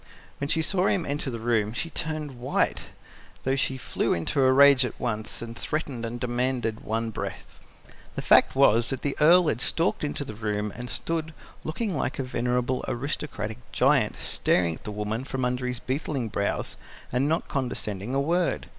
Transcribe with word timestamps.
When 0.39 0.47
she 0.47 0.63
saw 0.63 0.87
him 0.87 1.05
enter 1.05 1.29
the 1.29 1.37
room, 1.37 1.73
she 1.73 1.91
turned 1.91 2.39
white, 2.39 2.89
though 3.43 3.55
she 3.55 3.77
flew 3.77 4.13
into 4.13 4.41
a 4.41 4.51
rage 4.51 4.83
at 4.83 4.99
once, 4.99 5.43
and 5.43 5.55
threatened 5.55 6.07
and 6.07 6.19
demanded 6.19 6.79
in 6.79 6.83
one 6.85 7.11
breath." 7.11 7.59
The 8.15 8.23
fact 8.23 8.55
was 8.55 8.89
that 8.89 9.03
the 9.03 9.15
Earl 9.21 9.47
had 9.47 9.61
stalked 9.61 10.03
into 10.03 10.25
the 10.25 10.33
room 10.33 10.73
and 10.75 10.89
stood, 10.89 11.35
looking 11.63 11.95
like 11.95 12.17
a 12.17 12.23
venerable 12.23 12.83
aristocratic 12.87 13.59
giant, 13.71 14.17
staring 14.17 14.73
at 14.73 14.85
the 14.85 14.91
woman 14.91 15.23
from 15.23 15.45
under 15.45 15.67
his 15.67 15.79
beetling 15.79 16.29
brows, 16.29 16.77
and 17.11 17.29
not 17.29 17.47
condescending 17.47 18.15
a 18.15 18.19
word. 18.19 18.65